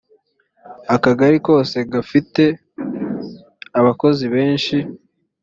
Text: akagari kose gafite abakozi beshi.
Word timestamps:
akagari 0.95 1.37
kose 1.47 1.77
gafite 1.93 2.43
abakozi 3.79 4.23
beshi. 4.33 4.77